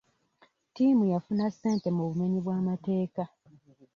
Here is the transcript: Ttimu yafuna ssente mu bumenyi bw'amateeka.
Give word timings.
Ttimu 0.69 1.03
yafuna 1.13 1.45
ssente 1.53 1.87
mu 1.95 2.03
bumenyi 2.09 2.39
bw'amateeka. 2.45 3.23